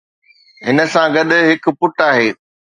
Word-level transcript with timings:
هن 0.65 0.77
سان 0.93 1.07
گڏ 1.15 1.29
هڪ 1.49 1.63
پٽ 1.79 1.95
آهي. 2.09 2.29